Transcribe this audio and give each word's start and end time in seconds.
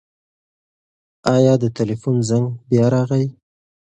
ایا 1.35 1.53
د 1.61 1.65
تلیفون 1.77 2.15
زنګ 2.29 2.45
بیا 2.69 2.85
راغی؟ 2.93 3.25